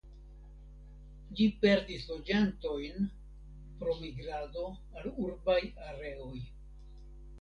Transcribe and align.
Ĝi 1.39 1.49
perdis 1.65 2.07
loĝantojn 2.13 3.05
pro 3.83 3.95
migrado 4.01 4.67
al 4.73 5.13
urbaj 5.29 5.59
areoj. 5.93 6.45